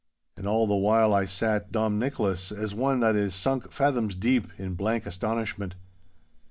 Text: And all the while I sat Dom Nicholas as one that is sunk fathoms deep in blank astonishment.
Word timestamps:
And 0.35 0.47
all 0.47 0.65
the 0.65 0.75
while 0.75 1.13
I 1.13 1.25
sat 1.25 1.71
Dom 1.71 1.99
Nicholas 1.99 2.51
as 2.51 2.73
one 2.73 3.01
that 3.01 3.15
is 3.15 3.35
sunk 3.35 3.71
fathoms 3.71 4.15
deep 4.15 4.47
in 4.57 4.73
blank 4.73 5.05
astonishment. 5.05 5.75